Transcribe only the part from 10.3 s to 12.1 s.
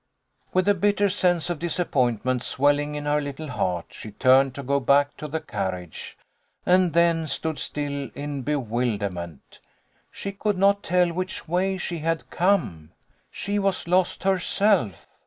could not tell which way she